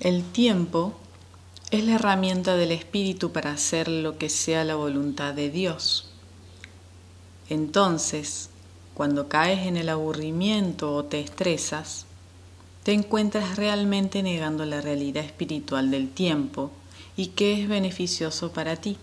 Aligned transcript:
El 0.00 0.22
tiempo 0.22 0.94
es 1.72 1.82
la 1.82 1.96
herramienta 1.96 2.54
del 2.54 2.70
espíritu 2.70 3.32
para 3.32 3.50
hacer 3.50 3.88
lo 3.88 4.16
que 4.16 4.28
sea 4.28 4.62
la 4.62 4.76
voluntad 4.76 5.34
de 5.34 5.50
Dios. 5.50 6.08
Entonces, 7.48 8.48
cuando 8.94 9.28
caes 9.28 9.66
en 9.66 9.76
el 9.76 9.88
aburrimiento 9.88 10.94
o 10.94 11.04
te 11.04 11.20
estresas, 11.20 12.06
te 12.84 12.92
encuentras 12.92 13.56
realmente 13.56 14.22
negando 14.22 14.64
la 14.66 14.80
realidad 14.80 15.24
espiritual 15.24 15.90
del 15.90 16.10
tiempo 16.10 16.70
y 17.16 17.28
que 17.28 17.60
es 17.60 17.68
beneficioso 17.68 18.52
para 18.52 18.76
ti. 18.76 18.96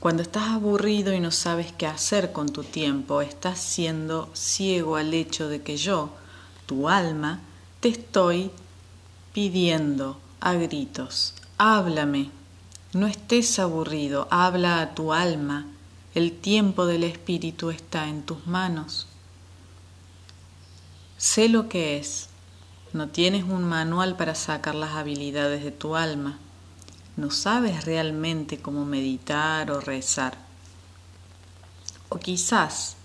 Cuando 0.00 0.22
estás 0.22 0.50
aburrido 0.50 1.14
y 1.14 1.20
no 1.20 1.30
sabes 1.30 1.72
qué 1.72 1.86
hacer 1.86 2.32
con 2.32 2.50
tu 2.50 2.62
tiempo, 2.62 3.22
estás 3.22 3.58
siendo 3.58 4.28
ciego 4.34 4.96
al 4.96 5.14
hecho 5.14 5.48
de 5.48 5.62
que 5.62 5.78
yo, 5.78 6.10
tu 6.66 6.90
alma, 6.90 7.40
te 7.80 7.88
estoy 7.88 8.50
pidiendo 9.32 10.20
a 10.40 10.54
gritos, 10.54 11.34
háblame, 11.58 12.30
no 12.92 13.06
estés 13.06 13.58
aburrido, 13.58 14.26
habla 14.30 14.80
a 14.80 14.94
tu 14.94 15.12
alma, 15.12 15.66
el 16.14 16.32
tiempo 16.32 16.86
del 16.86 17.04
espíritu 17.04 17.70
está 17.70 18.08
en 18.08 18.22
tus 18.22 18.46
manos. 18.46 19.06
Sé 21.18 21.48
lo 21.48 21.68
que 21.68 21.98
es, 21.98 22.28
no 22.92 23.08
tienes 23.08 23.44
un 23.44 23.64
manual 23.64 24.16
para 24.16 24.34
sacar 24.34 24.74
las 24.74 24.92
habilidades 24.92 25.62
de 25.62 25.70
tu 25.70 25.94
alma, 25.94 26.38
no 27.16 27.30
sabes 27.30 27.84
realmente 27.84 28.58
cómo 28.58 28.84
meditar 28.84 29.70
o 29.70 29.80
rezar. 29.80 30.38
O 32.08 32.18
quizás 32.18 32.96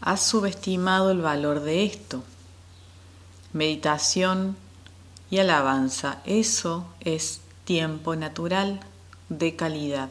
has 0.00 0.22
subestimado 0.22 1.10
el 1.10 1.20
valor 1.20 1.60
de 1.60 1.84
esto. 1.84 2.22
Meditación 3.52 4.56
y 5.30 5.38
alabanza. 5.38 6.20
Eso 6.24 6.86
es 7.00 7.40
tiempo 7.64 8.16
natural 8.16 8.80
de 9.28 9.56
calidad. 9.56 10.10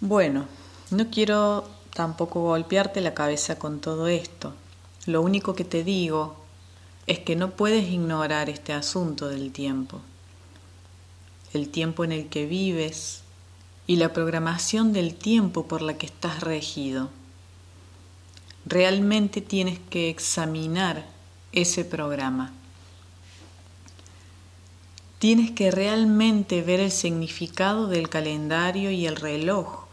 Bueno, 0.00 0.46
no 0.90 1.10
quiero 1.10 1.68
tampoco 1.94 2.42
golpearte 2.42 3.00
la 3.00 3.14
cabeza 3.14 3.58
con 3.58 3.80
todo 3.80 4.08
esto. 4.08 4.54
Lo 5.06 5.22
único 5.22 5.54
que 5.54 5.64
te 5.64 5.84
digo 5.84 6.36
es 7.06 7.18
que 7.18 7.36
no 7.36 7.50
puedes 7.50 7.88
ignorar 7.88 8.48
este 8.48 8.72
asunto 8.72 9.28
del 9.28 9.52
tiempo. 9.52 10.00
El 11.52 11.68
tiempo 11.68 12.04
en 12.04 12.12
el 12.12 12.28
que 12.28 12.46
vives 12.46 13.22
y 13.86 13.96
la 13.96 14.12
programación 14.12 14.92
del 14.92 15.14
tiempo 15.14 15.66
por 15.66 15.82
la 15.82 15.94
que 15.94 16.06
estás 16.06 16.40
regido. 16.40 17.10
Realmente 18.64 19.40
tienes 19.40 19.78
que 19.90 20.08
examinar 20.08 21.04
ese 21.52 21.84
programa. 21.84 22.52
Tienes 25.22 25.52
que 25.52 25.70
realmente 25.70 26.62
ver 26.62 26.80
el 26.80 26.90
significado 26.90 27.86
del 27.86 28.08
calendario 28.08 28.90
y 28.90 29.06
el 29.06 29.14
reloj 29.14 29.84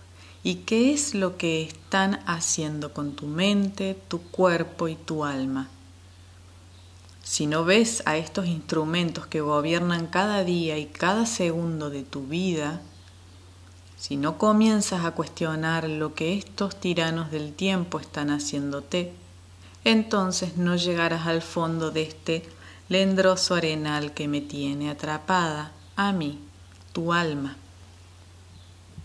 y 0.41 0.55
qué 0.55 0.91
es 0.91 1.13
lo 1.13 1.37
que 1.37 1.61
están 1.61 2.19
haciendo 2.25 2.95
con 2.95 3.11
tu 3.11 3.27
mente, 3.27 3.95
tu 4.07 4.23
cuerpo 4.23 4.87
y 4.87 4.95
tu 4.95 5.25
alma. 5.25 5.69
Si 7.21 7.45
no 7.45 7.63
ves 7.63 8.01
a 8.07 8.17
estos 8.17 8.47
instrumentos 8.47 9.27
que 9.27 9.41
gobiernan 9.41 10.07
cada 10.07 10.43
día 10.43 10.79
y 10.79 10.87
cada 10.87 11.27
segundo 11.27 11.91
de 11.91 12.01
tu 12.01 12.25
vida, 12.25 12.81
si 13.99 14.17
no 14.17 14.39
comienzas 14.39 15.05
a 15.05 15.11
cuestionar 15.11 15.87
lo 15.87 16.15
que 16.15 16.39
estos 16.39 16.79
tiranos 16.79 17.29
del 17.29 17.53
tiempo 17.53 17.99
están 17.99 18.31
haciéndote, 18.31 19.13
entonces 19.83 20.57
no 20.57 20.75
llegarás 20.75 21.27
al 21.27 21.43
fondo 21.43 21.91
de 21.91 22.01
este 22.01 22.58
lendroso 22.89 23.55
arenal 23.55 24.13
que 24.13 24.27
me 24.27 24.41
tiene 24.41 24.89
atrapada, 24.89 25.71
a 25.95 26.11
mí, 26.11 26.39
tu 26.91 27.13
alma. 27.13 27.55